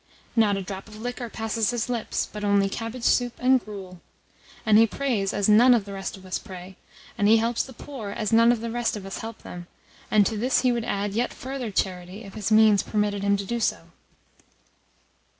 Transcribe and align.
Not 0.35 0.57
a 0.57 0.63
drop 0.63 0.87
of 0.87 0.99
liquor 0.99 1.29
passes 1.29 1.69
his 1.69 1.87
lips, 1.87 2.27
but 2.33 2.43
only 2.43 2.69
cabbage 2.69 3.03
soup 3.03 3.33
and 3.37 3.59
gruel. 3.63 4.01
And 4.65 4.79
he 4.79 4.87
prays 4.87 5.31
as 5.31 5.47
none 5.47 5.75
of 5.75 5.85
the 5.85 5.93
rest 5.93 6.17
of 6.17 6.25
us 6.25 6.39
pray, 6.39 6.75
and 7.19 7.27
he 7.27 7.37
helps 7.37 7.61
the 7.61 7.71
poor 7.71 8.09
as 8.09 8.33
none 8.33 8.51
of 8.51 8.61
the 8.61 8.71
rest 8.71 8.97
of 8.97 9.05
us 9.05 9.19
help 9.19 9.43
them; 9.43 9.67
and 10.09 10.25
to 10.25 10.37
this 10.37 10.61
he 10.61 10.71
would 10.71 10.85
add 10.85 11.13
yet 11.13 11.31
further 11.31 11.69
charity 11.69 12.23
if 12.23 12.33
his 12.33 12.51
means 12.51 12.81
permitted 12.81 13.21
him 13.21 13.37
to 13.37 13.45
do 13.45 13.59
so." 13.59 13.89